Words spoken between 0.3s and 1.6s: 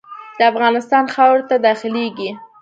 د افغانستان خاورې ته